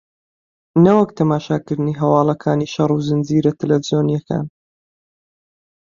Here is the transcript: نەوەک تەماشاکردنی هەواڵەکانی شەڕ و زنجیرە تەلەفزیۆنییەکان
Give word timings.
نەوەک 0.83 1.09
تەماشاکردنی 1.17 1.99
هەواڵەکانی 2.01 2.71
شەڕ 2.73 2.89
و 2.93 3.05
زنجیرە 3.07 3.51
تەلەفزیۆنییەکان 3.59 4.45